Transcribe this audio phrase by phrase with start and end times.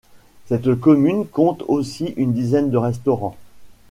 [0.47, 3.37] Cette commune compte aussi une dizaine de restaurants.